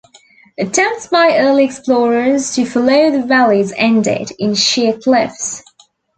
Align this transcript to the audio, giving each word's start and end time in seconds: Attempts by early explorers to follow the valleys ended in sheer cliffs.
Attempts 0.57 1.05
by 1.09 1.37
early 1.37 1.63
explorers 1.63 2.55
to 2.55 2.65
follow 2.65 3.11
the 3.11 3.21
valleys 3.21 3.71
ended 3.77 4.31
in 4.39 4.55
sheer 4.55 4.97
cliffs. 4.97 5.61